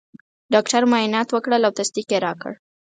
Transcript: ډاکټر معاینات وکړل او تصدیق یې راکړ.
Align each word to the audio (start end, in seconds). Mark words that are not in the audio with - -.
ډاکټر 0.53 0.81
معاینات 0.91 1.27
وکړل 1.31 1.61
او 1.67 1.75
تصدیق 1.79 2.07
یې 2.13 2.19
راکړ. 2.25 2.53